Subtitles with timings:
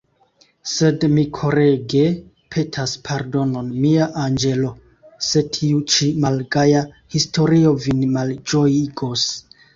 [0.75, 1.99] Sed mi korege
[2.55, 4.73] petas pardonon, mia anĝelo,
[5.29, 6.83] se tiu ĉi malgaja
[7.19, 9.31] historio vin malĝojigos.